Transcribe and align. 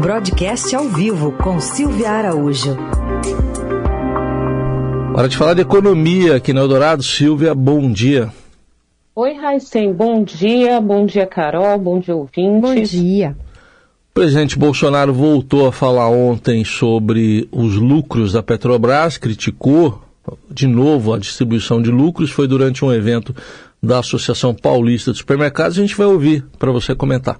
Broadcast 0.00 0.74
ao 0.74 0.88
vivo 0.88 1.32
com 1.32 1.60
Silvia 1.60 2.10
Araújo. 2.10 2.74
Hora 5.14 5.28
de 5.28 5.36
falar 5.36 5.52
de 5.52 5.60
economia 5.60 6.36
aqui 6.36 6.54
no 6.54 6.60
Eldorado. 6.60 7.02
Silvia, 7.02 7.54
bom 7.54 7.92
dia. 7.92 8.32
Oi, 9.14 9.34
Raicen, 9.34 9.92
bom 9.92 10.24
dia. 10.24 10.80
Bom 10.80 11.04
dia, 11.04 11.26
Carol. 11.26 11.78
Bom 11.78 12.00
dia, 12.00 12.16
ouvintes. 12.16 12.62
Bom 12.62 12.82
dia. 12.82 13.36
O 14.10 14.14
presidente 14.14 14.58
Bolsonaro 14.58 15.12
voltou 15.12 15.68
a 15.68 15.72
falar 15.72 16.08
ontem 16.08 16.64
sobre 16.64 17.46
os 17.52 17.74
lucros 17.74 18.32
da 18.32 18.42
Petrobras, 18.42 19.18
criticou 19.18 20.00
de 20.50 20.66
novo 20.66 21.12
a 21.12 21.18
distribuição 21.18 21.82
de 21.82 21.90
lucros. 21.90 22.30
Foi 22.30 22.48
durante 22.48 22.82
um 22.82 22.90
evento 22.90 23.36
da 23.82 23.98
Associação 23.98 24.54
Paulista 24.54 25.12
de 25.12 25.18
Supermercados. 25.18 25.76
A 25.76 25.82
gente 25.82 25.94
vai 25.94 26.06
ouvir 26.06 26.42
para 26.58 26.72
você 26.72 26.94
comentar. 26.94 27.38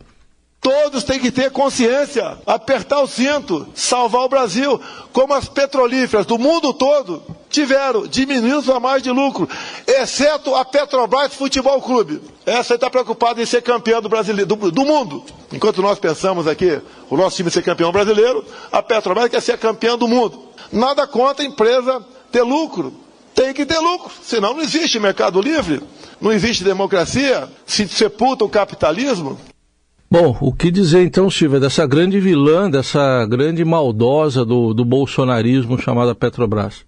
Todos 0.82 1.04
têm 1.04 1.20
que 1.20 1.30
ter 1.30 1.50
consciência, 1.50 2.38
apertar 2.46 3.02
o 3.02 3.06
cinto, 3.06 3.68
salvar 3.74 4.22
o 4.22 4.28
Brasil, 4.30 4.80
como 5.12 5.34
as 5.34 5.46
petrolíferas 5.46 6.24
do 6.24 6.38
mundo 6.38 6.72
todo 6.72 7.22
tiveram, 7.50 8.06
diminuindo 8.06 8.62
sua 8.62 8.80
margem 8.80 9.02
de 9.02 9.10
lucro, 9.10 9.46
exceto 9.86 10.54
a 10.54 10.64
Petrobras 10.64 11.34
Futebol 11.34 11.82
Clube. 11.82 12.22
Essa 12.46 12.76
está 12.76 12.88
preocupada 12.88 13.42
em 13.42 13.46
ser 13.46 13.60
campeã 13.60 14.00
do, 14.00 14.08
brasileiro, 14.08 14.48
do, 14.48 14.70
do, 14.70 14.84
mundo. 14.86 15.22
Enquanto 15.52 15.82
nós 15.82 15.98
pensamos 15.98 16.46
aqui, 16.46 16.80
o 17.10 17.16
nosso 17.16 17.36
time 17.36 17.50
ser 17.50 17.62
campeão 17.62 17.92
brasileiro, 17.92 18.42
a 18.72 18.82
Petrobras 18.82 19.28
quer 19.28 19.42
ser 19.42 19.58
campeã 19.58 19.98
do 19.98 20.08
mundo. 20.08 20.42
Nada 20.72 21.06
contra 21.06 21.44
a 21.44 21.46
empresa 21.46 22.02
ter 22.32 22.42
lucro. 22.42 22.94
Tem 23.34 23.52
que 23.52 23.66
ter 23.66 23.78
lucro, 23.78 24.10
senão 24.22 24.54
não 24.54 24.62
existe 24.62 24.98
mercado 24.98 25.42
livre, 25.42 25.82
não 26.20 26.32
existe 26.32 26.64
democracia, 26.64 27.48
se 27.66 27.86
sepulta 27.86 28.44
o 28.44 28.48
capitalismo. 28.48 29.38
Bom, 30.12 30.36
o 30.40 30.52
que 30.52 30.72
dizer 30.72 31.04
então, 31.04 31.30
Silvia, 31.30 31.60
dessa 31.60 31.86
grande 31.86 32.18
vilã, 32.18 32.68
dessa 32.68 33.24
grande 33.26 33.64
maldosa 33.64 34.44
do, 34.44 34.74
do 34.74 34.84
bolsonarismo 34.84 35.78
chamada 35.78 36.16
Petrobras? 36.16 36.84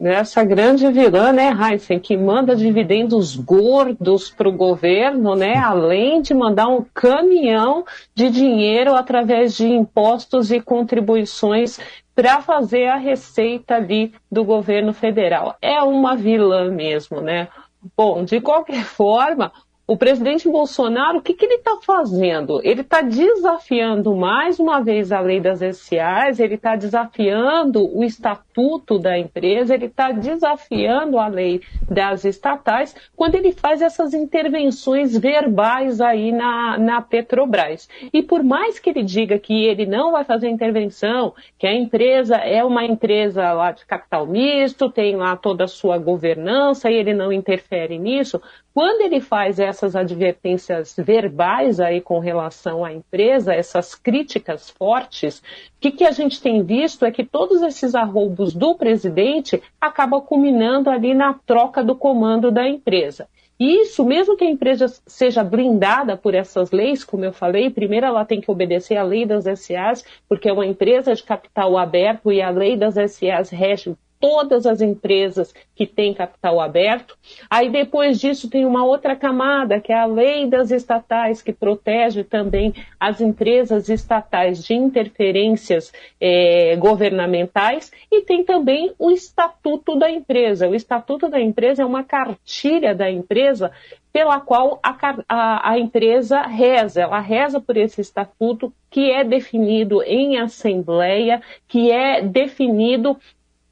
Essa 0.00 0.44
grande 0.44 0.88
vilã, 0.92 1.32
né, 1.32 1.50
Heisen, 1.50 1.98
que 1.98 2.16
manda 2.16 2.54
dividendos 2.54 3.34
gordos 3.34 4.30
para 4.30 4.48
o 4.48 4.52
governo, 4.52 5.34
né, 5.34 5.56
além 5.56 6.22
de 6.22 6.32
mandar 6.32 6.68
um 6.68 6.86
caminhão 6.94 7.84
de 8.14 8.30
dinheiro 8.30 8.94
através 8.94 9.56
de 9.56 9.66
impostos 9.66 10.52
e 10.52 10.60
contribuições 10.60 11.80
para 12.14 12.40
fazer 12.40 12.86
a 12.86 12.96
receita 12.96 13.74
ali 13.74 14.12
do 14.30 14.44
governo 14.44 14.92
federal. 14.92 15.56
É 15.60 15.82
uma 15.82 16.14
vilã 16.14 16.70
mesmo, 16.70 17.20
né? 17.20 17.48
Bom, 17.96 18.24
de 18.24 18.40
qualquer 18.40 18.84
forma, 18.86 19.50
o 19.90 19.96
presidente 19.96 20.48
Bolsonaro, 20.48 21.18
o 21.18 21.20
que, 21.20 21.34
que 21.34 21.44
ele 21.44 21.54
está 21.54 21.76
fazendo? 21.84 22.60
Ele 22.62 22.82
está 22.82 23.00
desafiando 23.02 24.14
mais 24.14 24.60
uma 24.60 24.80
vez 24.80 25.10
a 25.10 25.18
lei 25.18 25.40
das 25.40 25.58
SAs, 25.58 26.38
ele 26.38 26.54
está 26.54 26.76
desafiando 26.76 27.92
o 27.92 28.04
estatuto 28.04 29.00
da 29.00 29.18
empresa, 29.18 29.74
ele 29.74 29.86
está 29.86 30.12
desafiando 30.12 31.18
a 31.18 31.26
lei 31.26 31.60
das 31.90 32.24
estatais, 32.24 32.94
quando 33.16 33.34
ele 33.34 33.50
faz 33.50 33.82
essas 33.82 34.14
intervenções 34.14 35.18
verbais 35.18 36.00
aí 36.00 36.30
na, 36.30 36.78
na 36.78 37.02
Petrobras. 37.02 37.88
E 38.12 38.22
por 38.22 38.44
mais 38.44 38.78
que 38.78 38.90
ele 38.90 39.02
diga 39.02 39.40
que 39.40 39.64
ele 39.64 39.86
não 39.86 40.12
vai 40.12 40.22
fazer 40.22 40.48
intervenção, 40.48 41.34
que 41.58 41.66
a 41.66 41.74
empresa 41.74 42.36
é 42.36 42.62
uma 42.62 42.84
empresa 42.84 43.52
lá 43.52 43.72
de 43.72 43.84
capital 43.84 44.24
misto, 44.24 44.88
tem 44.88 45.16
lá 45.16 45.34
toda 45.36 45.64
a 45.64 45.68
sua 45.68 45.98
governança 45.98 46.88
e 46.88 46.94
ele 46.94 47.12
não 47.12 47.32
interfere 47.32 47.98
nisso, 47.98 48.40
quando 48.72 49.00
ele 49.00 49.20
faz 49.20 49.58
essas 49.58 49.96
advertências 49.96 50.94
verbais 50.96 51.80
aí 51.80 52.00
com 52.00 52.18
relação 52.18 52.84
à 52.84 52.92
empresa, 52.92 53.52
essas 53.52 53.94
críticas 53.94 54.70
fortes, 54.70 55.38
o 55.38 55.42
que, 55.80 55.90
que 55.90 56.04
a 56.04 56.12
gente 56.12 56.40
tem 56.40 56.62
visto 56.62 57.04
é 57.04 57.10
que 57.10 57.24
todos 57.24 57.62
esses 57.62 57.94
arroubos 57.94 58.54
do 58.54 58.76
presidente 58.76 59.60
acabam 59.80 60.20
culminando 60.20 60.88
ali 60.88 61.14
na 61.14 61.34
troca 61.34 61.82
do 61.82 61.96
comando 61.96 62.50
da 62.50 62.68
empresa. 62.68 63.28
E 63.58 63.82
isso, 63.82 64.02
mesmo 64.06 64.38
que 64.38 64.44
a 64.44 64.50
empresa 64.50 64.86
seja 65.06 65.44
blindada 65.44 66.16
por 66.16 66.34
essas 66.34 66.70
leis, 66.70 67.04
como 67.04 67.26
eu 67.26 67.32
falei, 67.32 67.68
primeiro 67.68 68.06
ela 68.06 68.24
tem 68.24 68.40
que 68.40 68.50
obedecer 68.50 68.96
à 68.96 69.02
lei 69.02 69.26
das 69.26 69.44
SAs, 69.60 70.02
porque 70.26 70.48
é 70.48 70.52
uma 70.52 70.64
empresa 70.64 71.14
de 71.14 71.22
capital 71.22 71.76
aberto 71.76 72.32
e 72.32 72.40
a 72.40 72.48
lei 72.48 72.74
das 72.74 72.94
SAs 72.94 73.50
rege 73.50 73.94
todas 74.20 74.66
as 74.66 74.82
empresas 74.82 75.52
que 75.74 75.86
têm 75.86 76.12
capital 76.12 76.60
aberto. 76.60 77.16
Aí 77.48 77.70
depois 77.70 78.20
disso 78.20 78.50
tem 78.50 78.66
uma 78.66 78.84
outra 78.84 79.16
camada, 79.16 79.80
que 79.80 79.92
é 79.92 79.98
a 79.98 80.04
lei 80.04 80.46
das 80.46 80.70
estatais, 80.70 81.40
que 81.40 81.52
protege 81.52 82.22
também 82.22 82.74
as 83.00 83.20
empresas 83.20 83.88
estatais 83.88 84.62
de 84.62 84.74
interferências 84.74 85.90
é, 86.20 86.76
governamentais. 86.76 87.90
E 88.12 88.20
tem 88.20 88.44
também 88.44 88.92
o 88.98 89.10
estatuto 89.10 89.98
da 89.98 90.10
empresa. 90.10 90.68
O 90.68 90.74
estatuto 90.74 91.28
da 91.28 91.40
empresa 91.40 91.82
é 91.82 91.86
uma 91.86 92.04
cartilha 92.04 92.94
da 92.94 93.10
empresa 93.10 93.72
pela 94.12 94.40
qual 94.40 94.80
a, 94.82 94.96
a, 95.28 95.70
a, 95.70 95.78
empresa 95.78 96.42
reza. 96.42 97.02
Ela 97.02 97.20
reza 97.20 97.60
por 97.60 97.76
esse 97.76 98.00
estatuto 98.00 98.72
que 98.90 99.10
é 99.10 99.22
definido 99.22 100.02
em 100.02 100.38
assembleia, 100.38 101.40
que 101.68 101.90
é 101.90 102.20
definido 102.20 103.16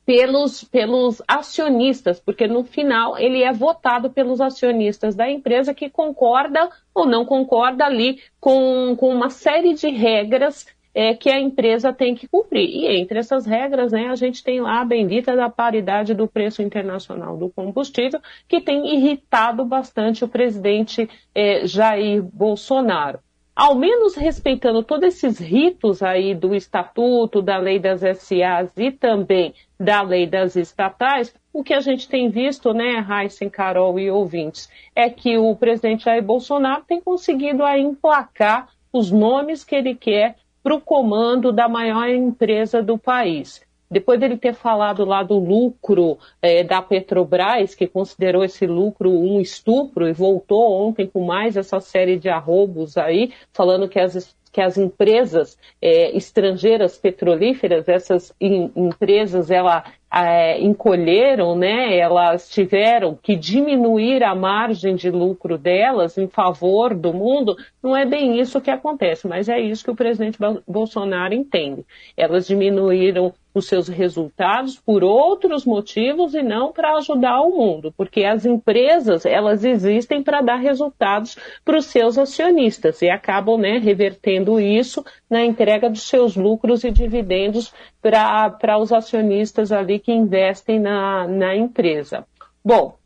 pelos, 0.09 0.65
pelos 0.65 1.21
acionistas, 1.29 2.19
porque 2.19 2.49
no 2.49 2.65
final 2.65 3.19
ele 3.19 3.43
é 3.43 3.53
votado 3.53 4.09
pelos 4.09 4.41
acionistas 4.41 5.15
da 5.15 5.31
empresa 5.31 5.75
que 5.75 5.91
concorda 5.91 6.71
ou 6.95 7.05
não 7.05 7.27
concorda 7.27 7.85
ali 7.85 8.19
com, 8.41 8.97
com 8.97 9.15
uma 9.15 9.29
série 9.29 9.75
de 9.75 9.91
regras 9.91 10.67
é, 10.95 11.13
que 11.13 11.29
a 11.29 11.39
empresa 11.39 11.93
tem 11.93 12.15
que 12.15 12.27
cumprir. 12.27 12.71
E 12.71 12.87
entre 12.87 13.19
essas 13.19 13.45
regras, 13.45 13.93
né, 13.93 14.09
a 14.09 14.15
gente 14.15 14.43
tem 14.43 14.63
lá 14.63 14.81
a 14.81 14.85
bendita 14.87 15.37
da 15.37 15.51
paridade 15.51 16.15
do 16.15 16.27
preço 16.27 16.63
internacional 16.63 17.37
do 17.37 17.51
combustível, 17.51 18.19
que 18.49 18.63
tem 18.63 18.95
irritado 18.95 19.63
bastante 19.63 20.25
o 20.25 20.29
presidente 20.29 21.07
é, 21.35 21.67
Jair 21.67 22.23
Bolsonaro 22.23 23.21
ao 23.59 23.75
menos 23.75 24.15
respeitando 24.15 24.85
todos 24.85 25.09
esses 25.09 25.41
ritos 25.41 26.01
aí 26.01 26.33
do 26.33 26.55
estatuto, 26.55 27.43
da 27.43 27.57
lei 27.59 27.81
das 27.81 28.03
SAs 28.03 28.71
e 28.77 28.93
também 28.93 29.53
da 29.77 30.01
lei 30.01 30.29
das 30.29 30.55
estatais, 30.55 31.35
o 31.53 31.65
que 31.65 31.75
a 31.75 31.81
gente 31.81 32.09
tem 32.09 32.31
visto, 32.31 32.73
né, 32.73 33.05
Heisen, 33.11 33.51
Carol 33.51 33.99
e 33.99 34.09
ouvintes, 34.09 34.71
é 34.95 35.11
que 35.11 35.37
o 35.37 35.57
presidente 35.57 36.05
Jair 36.05 36.23
Bolsonaro 36.23 36.85
tem 36.87 37.01
conseguido 37.01 37.65
aí 37.65 37.83
emplacar 37.83 38.69
os 38.93 39.11
nomes 39.11 39.65
que 39.65 39.75
ele 39.75 39.97
quer 39.97 40.37
para 40.63 40.77
o 40.77 40.81
comando 40.81 41.53
da 41.53 41.69
maior 41.69 42.09
empresa 42.09 42.81
do 42.81 42.97
país 42.97 43.67
depois 43.91 44.21
dele 44.21 44.37
ter 44.37 44.55
falado 44.55 45.05
lá 45.05 45.23
do 45.23 45.39
lucro 45.39 46.19
é, 46.43 46.63
da 46.63 46.83
Petrobras, 46.83 47.75
que 47.75 47.87
considerou 47.87 48.45
esse 48.45 48.67
lucro 48.67 49.11
um 49.11 49.41
estupro 49.41 50.09
e 50.09 50.13
voltou 50.13 50.73
ontem 50.73 51.07
com 51.07 51.25
mais 51.25 51.57
essa 51.57 51.81
série 51.81 52.19
de 52.19 52.29
arrobos 52.29 52.97
aí, 52.97 53.33
falando 53.53 53.89
que 53.89 53.99
as, 53.99 54.37
que 54.53 54.61
as 54.61 54.77
empresas 54.77 55.59
é, 55.81 56.17
estrangeiras 56.17 56.99
petrolíferas, 56.99 57.89
essas 57.89 58.35
empresas, 58.41 59.51
ela 59.51 59.85
é, 60.13 60.61
encolheram, 60.61 61.55
né? 61.55 61.97
Elas 61.97 62.49
tiveram 62.49 63.15
que 63.15 63.37
diminuir 63.37 64.25
a 64.25 64.35
margem 64.35 64.95
de 64.95 65.11
lucro 65.11 65.59
delas 65.59 66.17
em 66.17 66.27
favor 66.27 66.95
do 66.95 67.13
mundo. 67.13 67.57
Não 67.83 67.97
é 67.97 68.07
bem 68.07 68.41
isso 68.41 68.61
que 68.61 68.71
acontece, 68.71 69.29
mas 69.29 69.49
é 69.49 69.61
isso 69.61 69.85
que 69.85 69.91
o 69.91 69.97
presidente 69.97 70.39
Bolsonaro 70.67 71.35
entende. 71.35 71.85
Elas 72.17 72.47
diminuíram 72.47 73.33
os 73.59 73.67
seus 73.67 73.89
resultados 73.89 74.79
por 74.79 75.05
outros 75.05 75.65
motivos 75.65 76.35
e 76.35 76.43
não 76.43 76.73
para 76.73 76.97
ajudar 76.97 77.41
o 77.43 77.51
mundo, 77.51 77.93
porque 77.97 78.25
as 78.25 78.47
empresas 78.47 79.27
elas 79.27 79.65
existem 79.65 80.23
para 80.23 80.41
dar 80.41 80.57
resultados 80.57 81.37
para 81.65 81.79
os 81.79 81.87
seus 81.87 82.17
acionistas 82.17 83.03
e 83.03 83.11
acabam 83.11 83.59
né, 83.59 83.79
revertendo 83.79 84.59
isso 84.59 85.05
na 85.29 85.45
entrega 85.45 85.91
dos 85.91 86.03
seus 86.03 86.37
lucros 86.37 86.85
e 86.85 86.91
dividendos 86.91 87.73
para 88.01 88.79
os 88.79 88.93
acionistas 88.93 89.73
ali 89.73 89.99
que 89.99 90.13
investem 90.13 90.81
na, 90.81 91.27
na 91.27 91.55
empresa. 91.55 92.25
Bom, 92.65 92.99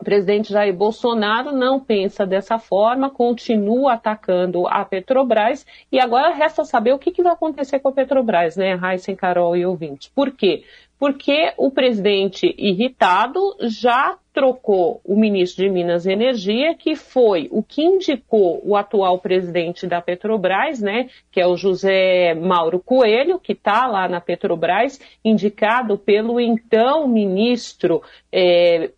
o 0.00 0.04
presidente 0.04 0.52
Jair 0.52 0.74
Bolsonaro 0.74 1.50
não 1.50 1.80
pensa 1.80 2.24
dessa 2.24 2.58
forma, 2.58 3.10
continua 3.10 3.94
atacando 3.94 4.66
a 4.68 4.84
Petrobras 4.84 5.66
e 5.90 5.98
agora 5.98 6.32
resta 6.32 6.64
saber 6.64 6.92
o 6.92 6.98
que, 6.98 7.10
que 7.10 7.22
vai 7.22 7.32
acontecer 7.32 7.80
com 7.80 7.88
a 7.88 7.92
Petrobras, 7.92 8.56
né, 8.56 8.74
Raíssa, 8.74 9.14
Carol 9.16 9.56
e 9.56 9.66
ouvintes. 9.66 10.08
Por 10.14 10.30
quê? 10.30 10.62
Porque 10.98 11.52
o 11.56 11.70
presidente 11.70 12.54
irritado 12.58 13.40
já 13.62 14.18
trocou 14.32 15.00
o 15.04 15.16
ministro 15.16 15.64
de 15.64 15.70
Minas 15.70 16.06
e 16.06 16.12
Energia, 16.12 16.74
que 16.74 16.94
foi 16.94 17.48
o 17.50 17.62
que 17.62 17.82
indicou 17.82 18.60
o 18.64 18.76
atual 18.76 19.18
presidente 19.18 19.86
da 19.86 20.00
Petrobras, 20.00 20.80
né, 20.80 21.08
que 21.30 21.40
é 21.40 21.46
o 21.46 21.56
José 21.56 22.34
Mauro 22.34 22.78
Coelho, 22.78 23.40
que 23.40 23.52
está 23.52 23.86
lá 23.86 24.08
na 24.08 24.20
Petrobras, 24.20 25.00
indicado 25.24 25.98
pelo 25.98 26.38
então 26.38 27.08
ministro 27.08 28.00
é, 28.32 28.90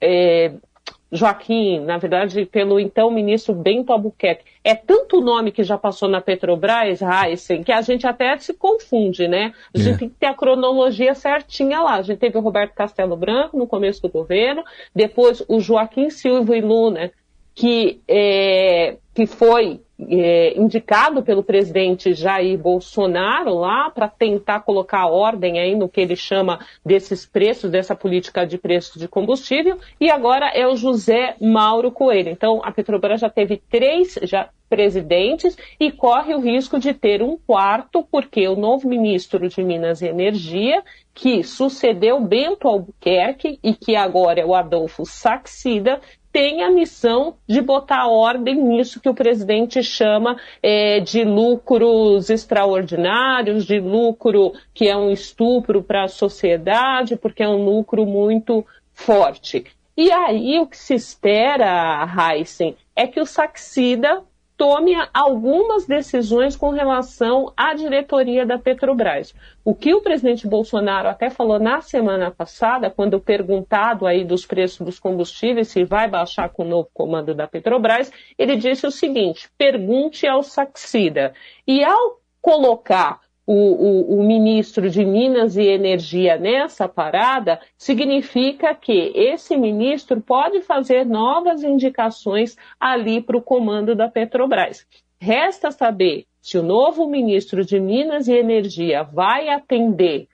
é, 0.00 0.52
Joaquim, 1.10 1.80
na 1.80 1.98
verdade, 1.98 2.44
pelo 2.46 2.80
então 2.80 3.10
ministro 3.10 3.54
Bento 3.54 3.92
Albuquerque. 3.92 4.44
É 4.64 4.74
tanto 4.74 5.20
nome 5.20 5.52
que 5.52 5.62
já 5.62 5.78
passou 5.78 6.08
na 6.08 6.20
Petrobras, 6.20 7.00
Heisen, 7.00 7.62
que 7.62 7.70
a 7.70 7.80
gente 7.80 8.06
até 8.06 8.36
se 8.38 8.52
confunde, 8.54 9.28
né? 9.28 9.52
A 9.72 9.78
gente 9.78 9.94
é. 9.94 9.98
tem 9.98 10.08
que 10.08 10.16
ter 10.16 10.26
a 10.26 10.34
cronologia 10.34 11.14
certinha 11.14 11.80
lá. 11.80 11.94
A 11.94 12.02
gente 12.02 12.18
teve 12.18 12.36
o 12.36 12.40
Roberto 12.40 12.74
Castelo 12.74 13.16
Branco 13.16 13.56
no 13.56 13.66
começo 13.66 14.02
do 14.02 14.08
governo, 14.08 14.64
depois 14.94 15.42
o 15.48 15.60
Joaquim 15.60 16.10
Silva 16.10 16.56
e 16.56 16.60
Luna, 16.60 17.12
que, 17.54 18.00
é, 18.08 18.96
que 19.14 19.26
foi 19.26 19.80
é, 19.98 20.58
indicado 20.58 21.22
pelo 21.22 21.42
presidente 21.42 22.12
Jair 22.12 22.58
Bolsonaro 22.58 23.54
lá 23.54 23.90
para 23.90 24.08
tentar 24.08 24.60
colocar 24.60 25.06
ordem 25.06 25.58
aí 25.58 25.74
no 25.74 25.88
que 25.88 26.00
ele 26.00 26.16
chama 26.16 26.60
desses 26.84 27.24
preços, 27.24 27.70
dessa 27.70 27.94
política 27.94 28.46
de 28.46 28.58
preço 28.58 28.98
de 28.98 29.08
combustível, 29.08 29.78
e 30.00 30.10
agora 30.10 30.48
é 30.48 30.66
o 30.66 30.76
José 30.76 31.36
Mauro 31.40 31.90
Coelho. 31.90 32.30
Então, 32.30 32.60
a 32.62 32.70
Petrobras 32.70 33.20
já 33.20 33.30
teve 33.30 33.56
três 33.70 34.18
já 34.22 34.50
presidentes 34.68 35.56
e 35.78 35.92
corre 35.92 36.34
o 36.34 36.40
risco 36.40 36.78
de 36.78 36.92
ter 36.92 37.22
um 37.22 37.36
quarto, 37.36 38.06
porque 38.10 38.48
o 38.48 38.56
novo 38.56 38.88
ministro 38.88 39.48
de 39.48 39.62
Minas 39.62 40.02
e 40.02 40.08
Energia, 40.08 40.82
que 41.14 41.42
sucedeu 41.44 42.20
Bento 42.20 42.66
Albuquerque 42.68 43.58
e 43.62 43.74
que 43.74 43.94
agora 43.94 44.40
é 44.40 44.44
o 44.44 44.54
Adolfo 44.54 45.06
Saxida, 45.06 46.00
tem 46.36 46.62
a 46.62 46.70
missão 46.70 47.38
de 47.48 47.62
botar 47.62 48.08
ordem 48.08 48.56
nisso 48.56 49.00
que 49.00 49.08
o 49.08 49.14
presidente 49.14 49.82
chama 49.82 50.36
é, 50.62 51.00
de 51.00 51.24
lucros 51.24 52.28
extraordinários, 52.28 53.64
de 53.64 53.80
lucro 53.80 54.52
que 54.74 54.86
é 54.86 54.94
um 54.94 55.10
estupro 55.10 55.82
para 55.82 56.04
a 56.04 56.08
sociedade, 56.08 57.16
porque 57.16 57.42
é 57.42 57.48
um 57.48 57.64
lucro 57.64 58.04
muito 58.04 58.62
forte. 58.92 59.64
E 59.96 60.12
aí 60.12 60.60
o 60.60 60.66
que 60.66 60.76
se 60.76 60.92
espera, 60.92 62.06
Heisen, 62.06 62.76
é 62.94 63.06
que 63.06 63.18
o 63.18 63.24
Saxida 63.24 64.22
tome 64.56 64.94
algumas 65.12 65.86
decisões 65.86 66.56
com 66.56 66.70
relação 66.70 67.52
à 67.56 67.74
diretoria 67.74 68.46
da 68.46 68.58
Petrobras. 68.58 69.34
O 69.64 69.74
que 69.74 69.94
o 69.94 70.00
presidente 70.00 70.46
Bolsonaro 70.46 71.08
até 71.08 71.28
falou 71.28 71.58
na 71.58 71.80
semana 71.80 72.30
passada, 72.30 72.90
quando 72.90 73.20
perguntado 73.20 74.06
aí 74.06 74.24
dos 74.24 74.46
preços 74.46 74.84
dos 74.84 74.98
combustíveis, 74.98 75.68
se 75.68 75.84
vai 75.84 76.08
baixar 76.08 76.48
com 76.48 76.64
o 76.64 76.68
novo 76.68 76.88
comando 76.94 77.34
da 77.34 77.46
Petrobras, 77.46 78.10
ele 78.38 78.56
disse 78.56 78.86
o 78.86 78.90
seguinte: 78.90 79.50
pergunte 79.58 80.26
ao 80.26 80.42
Saxida. 80.42 81.34
E 81.66 81.84
ao 81.84 82.20
colocar 82.40 83.25
o, 83.46 83.52
o, 83.52 84.18
o, 84.18 84.24
ministro 84.24 84.90
de 84.90 85.04
Minas 85.04 85.56
e 85.56 85.62
Energia 85.62 86.36
nessa 86.36 86.88
parada, 86.88 87.60
significa 87.78 88.74
que 88.74 89.12
esse 89.14 89.56
ministro 89.56 90.20
pode 90.20 90.62
fazer 90.62 91.06
novas 91.06 91.62
indicações 91.62 92.56
ali 92.80 93.20
para 93.20 93.36
o 93.36 93.42
comando 93.42 93.94
da 93.94 94.08
Petrobras. 94.08 94.84
Resta 95.20 95.70
saber 95.70 96.26
se 96.42 96.58
o 96.58 96.62
novo 96.62 97.08
ministro 97.08 97.64
de 97.64 97.78
Minas 97.78 98.26
e 98.26 98.34
Energia 98.34 99.04
vai 99.04 99.48
atender 99.48 100.28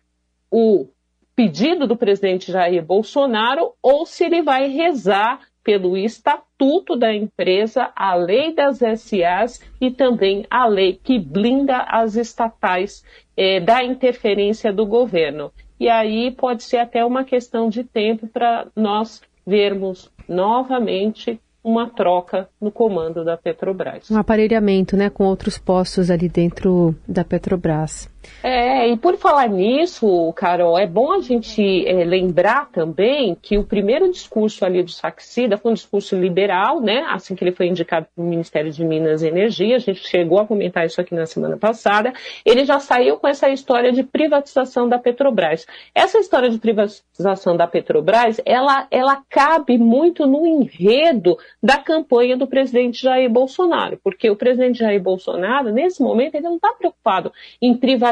o 0.50 0.88
pedido 1.37 1.87
do 1.87 1.97
presidente 1.97 2.50
Jair 2.50 2.85
Bolsonaro 2.85 3.73
ou 3.82 4.06
se 4.06 4.25
ele 4.25 4.43
vai 4.43 4.69
rezar 4.69 5.41
pelo 5.64 5.97
estatuto 5.97 6.97
da 6.97 7.14
empresa, 7.14 7.91
a 7.94 8.14
lei 8.14 8.55
das 8.55 8.79
SAs 8.79 9.61
e 9.81 9.91
também 9.91 10.44
a 10.50 10.67
lei 10.67 10.99
que 11.03 11.19
blinda 11.19 11.79
as 11.79 12.17
estatais 12.17 13.05
eh, 13.37 13.61
da 13.61 13.82
interferência 13.82 14.73
do 14.73 14.87
governo. 14.87 15.53
E 15.79 15.88
aí 15.88 16.31
pode 16.31 16.62
ser 16.62 16.79
até 16.79 17.05
uma 17.05 17.25
questão 17.25 17.69
de 17.69 17.85
tempo 17.85 18.26
para 18.26 18.67
nós 18.76 19.23
vermos 19.47 20.11
novamente 20.29 21.41
uma 21.65 21.88
troca 21.88 22.49
no 22.61 22.73
comando 22.73 23.25
da 23.25 23.37
Petrobras. 23.37 24.11
Um 24.11 24.19
aparelhamento, 24.19 24.97
né, 24.97 25.08
com 25.08 25.25
outros 25.25 25.58
postos 25.58 26.11
ali 26.11 26.29
dentro 26.29 26.94
da 27.06 27.25
Petrobras. 27.25 28.12
É, 28.42 28.88
e 28.88 28.96
por 28.96 29.16
falar 29.16 29.48
nisso, 29.48 30.32
Carol, 30.34 30.78
é 30.78 30.86
bom 30.86 31.12
a 31.12 31.20
gente 31.20 31.86
é, 31.86 32.04
lembrar 32.04 32.69
também 32.70 33.36
que 33.40 33.58
o 33.58 33.64
primeiro 33.64 34.10
discurso 34.10 34.64
ali 34.64 34.82
do 34.82 34.90
Saxida 34.90 35.56
foi 35.56 35.72
um 35.72 35.74
discurso 35.74 36.16
liberal, 36.16 36.80
né? 36.80 37.04
Assim 37.08 37.34
que 37.34 37.44
ele 37.44 37.52
foi 37.52 37.66
indicado 37.66 38.06
para 38.14 38.22
o 38.22 38.26
Ministério 38.26 38.70
de 38.70 38.84
Minas 38.84 39.22
e 39.22 39.28
Energia, 39.28 39.76
a 39.76 39.80
gente 39.80 40.06
chegou 40.06 40.38
a 40.40 40.46
comentar 40.46 40.84
isso 40.86 41.00
aqui 41.00 41.14
na 41.14 41.26
semana 41.26 41.56
passada. 41.56 42.12
Ele 42.44 42.64
já 42.64 42.78
saiu 42.78 43.16
com 43.16 43.28
essa 43.28 43.48
história 43.48 43.92
de 43.92 44.02
privatização 44.02 44.88
da 44.88 44.98
Petrobras. 44.98 45.66
Essa 45.94 46.19
história 46.19 46.50
de 46.50 46.58
privatização 46.58 47.56
da 47.56 47.66
Petrobras, 47.66 48.40
ela, 48.44 48.86
ela 48.90 49.22
cabe 49.28 49.78
muito 49.78 50.26
no 50.26 50.46
enredo 50.46 51.36
da 51.62 51.78
campanha 51.78 52.36
do 52.36 52.46
presidente 52.46 53.02
Jair 53.02 53.30
Bolsonaro, 53.30 53.98
porque 54.02 54.30
o 54.30 54.36
presidente 54.36 54.78
Jair 54.78 55.00
Bolsonaro, 55.00 55.72
nesse 55.72 56.02
momento, 56.02 56.34
ele 56.34 56.44
não 56.44 56.56
está 56.56 56.72
preocupado 56.74 57.32
em 57.60 57.76
privatizar 57.76 58.12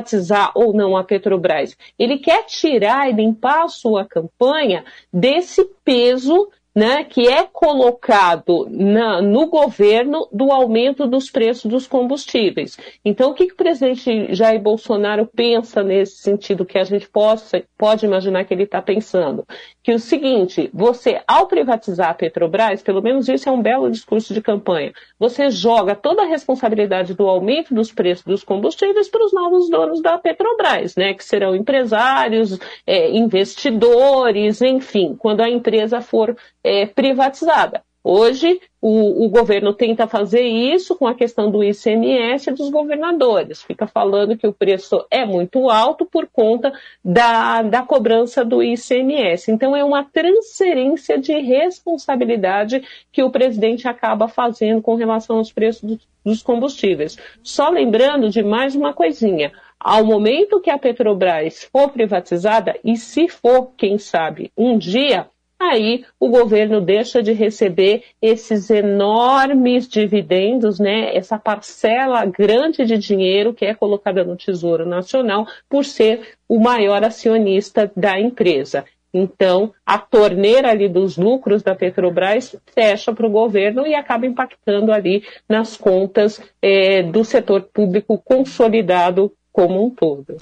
ou 0.55 0.73
não 0.73 0.97
a 0.97 1.05
Petrobras. 1.05 1.77
Ele 1.99 2.19
quer 2.19 2.45
tirar 2.45 3.09
e 3.09 3.13
limpar 3.13 3.65
a 3.65 3.69
sua 3.69 4.05
campanha 4.05 4.85
desse 5.13 5.65
peso 5.85 6.51
né, 6.81 7.05
que 7.05 7.29
é 7.29 7.45
colocado 7.45 8.67
na, 8.71 9.21
no 9.21 9.49
governo 9.49 10.27
do 10.33 10.51
aumento 10.51 11.07
dos 11.07 11.31
preços 11.31 11.71
dos 11.71 11.87
combustíveis. 11.87 12.79
Então, 13.05 13.31
o 13.31 13.35
que, 13.35 13.49
que 13.49 13.53
o 13.53 13.57
presidente 13.57 14.35
Jair 14.35 14.59
Bolsonaro 14.59 15.27
pensa 15.27 15.83
nesse 15.83 16.23
sentido 16.23 16.65
que 16.65 16.79
a 16.79 16.85
gente 16.85 17.07
possa, 17.07 17.63
pode 17.77 18.07
imaginar 18.07 18.45
que 18.45 18.55
ele 18.55 18.63
está 18.63 18.81
pensando? 18.81 19.47
Que 19.83 19.93
o 19.93 19.99
seguinte, 19.99 20.71
você, 20.73 21.21
ao 21.29 21.47
privatizar 21.47 22.09
a 22.09 22.15
Petrobras, 22.15 22.83
pelo 22.83 23.03
menos 23.03 23.29
isso 23.29 23.47
é 23.47 23.53
um 23.53 23.61
belo 23.61 23.91
discurso 23.91 24.33
de 24.33 24.41
campanha, 24.41 24.95
você 25.19 25.51
joga 25.51 25.95
toda 25.95 26.23
a 26.23 26.29
responsabilidade 26.29 27.13
do 27.13 27.29
aumento 27.29 27.75
dos 27.75 27.93
preços 27.93 28.25
dos 28.25 28.43
combustíveis 28.43 29.07
para 29.11 29.23
os 29.23 29.35
novos 29.35 29.69
donos 29.69 30.01
da 30.01 30.17
Petrobras, 30.17 30.97
né, 30.97 31.13
que 31.13 31.25
serão 31.25 31.55
empresários, 31.55 32.59
é, 32.87 33.11
investidores, 33.11 34.63
enfim, 34.63 35.15
quando 35.19 35.43
a 35.43 35.51
empresa 35.51 36.01
for 36.01 36.35
é, 36.65 36.70
privatizada. 36.95 37.83
Hoje, 38.03 38.59
o, 38.81 39.27
o, 39.27 39.29
governo 39.29 39.75
tenta 39.75 40.07
fazer 40.07 40.41
isso 40.41 40.97
com 40.97 41.07
a 41.07 41.15
questão 41.15 41.51
do 41.51 41.63
ICMS 41.63 42.51
dos 42.53 42.71
governadores. 42.71 43.63
Fica 43.63 43.87
falando 43.87 44.39
que 44.39 44.47
o 44.47 44.55
preço 44.55 45.05
é 45.11 45.27
muito 45.27 45.69
alto 45.69 46.07
por 46.07 46.27
conta 46.27 46.73
da, 47.05 47.61
da 47.61 47.83
cobrança 47.83 48.43
do 48.43 48.63
ICMS. 48.63 49.51
Então, 49.51 49.77
é 49.77 49.85
uma 49.85 50.03
transferência 50.03 51.19
de 51.19 51.35
responsabilidade 51.41 52.83
que 53.13 53.23
o 53.23 53.31
presidente 53.31 53.87
acaba 53.87 54.29
fazendo 54.29 54.81
com 54.81 54.95
relação 54.95 55.37
aos 55.37 55.53
preços 55.53 55.99
dos 56.25 56.43
combustíveis. 56.43 57.19
Só 57.43 57.69
lembrando 57.69 58.31
de 58.31 58.43
mais 58.43 58.75
uma 58.75 58.95
coisinha. 58.95 59.53
Ao 59.79 60.03
momento 60.05 60.61
que 60.61 60.71
a 60.71 60.79
Petrobras 60.79 61.65
for 61.71 61.91
privatizada, 61.91 62.79
e 62.83 62.97
se 62.97 63.29
for, 63.29 63.73
quem 63.77 63.99
sabe, 63.99 64.51
um 64.57 64.79
dia, 64.79 65.27
aí 65.61 66.05
o 66.19 66.29
governo 66.31 66.81
deixa 66.81 67.23
de 67.23 67.33
receber 67.33 68.03
esses 68.21 68.71
enormes 68.71 69.87
dividendos, 69.87 70.81
né, 70.81 71.15
essa 71.15 71.39
parcela 71.39 72.25
grande 72.25 72.85
de 72.87 72.97
dinheiro 72.97 73.53
que 73.53 73.67
é 73.67 73.75
colocada 73.75 74.25
no 74.25 74.37
Tesouro 74.37 74.87
Nacional 74.87 75.47
por 75.69 75.85
ser 75.85 76.37
o 76.49 76.59
maior 76.59 77.05
acionista 77.05 77.93
da 77.95 78.19
empresa. 78.19 78.85
Então, 79.13 79.73
a 79.85 79.99
torneira 79.99 80.71
ali 80.71 80.89
dos 80.89 81.17
lucros 81.17 81.63
da 81.63 81.75
Petrobras 81.75 82.57
fecha 82.73 83.13
para 83.13 83.27
o 83.27 83.31
governo 83.31 83.87
e 83.87 83.95
acaba 83.95 84.25
impactando 84.25 84.93
ali 84.93 85.25
nas 85.49 85.77
contas 85.77 86.41
é, 86.63 87.03
do 87.03 87.25
setor 87.25 87.63
público 87.63 88.21
consolidado 88.25 89.33
como 89.53 89.85
um 89.85 89.91
todo. 89.91 90.37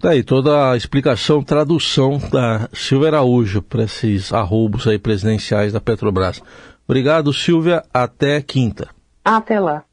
Tá 0.00 0.10
toda 0.22 0.70
a 0.70 0.76
explicação, 0.76 1.42
tradução 1.42 2.18
da 2.30 2.68
Silvia 2.72 3.08
Araújo 3.08 3.60
para 3.60 3.82
esses 3.82 4.32
arroubos 4.32 4.86
aí 4.86 4.96
presidenciais 4.96 5.72
da 5.72 5.80
Petrobras. 5.80 6.40
Obrigado, 6.86 7.32
Silvia. 7.32 7.82
Até 7.92 8.40
quinta. 8.40 8.88
Até 9.24 9.58
lá. 9.58 9.87